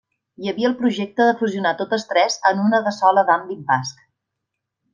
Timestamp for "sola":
3.01-3.25